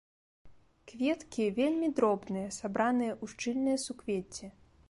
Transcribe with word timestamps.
Кветкі 0.91 1.45
вельмі 1.59 1.91
дробныя, 1.99 2.49
сабраныя 2.59 3.13
ў 3.23 3.25
шчыльныя 3.35 3.77
суквецці. 3.89 4.47